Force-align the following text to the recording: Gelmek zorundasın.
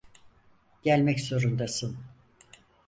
Gelmek 0.83 1.19
zorundasın. 1.21 1.97